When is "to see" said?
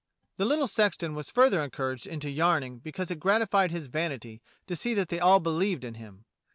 4.65-4.95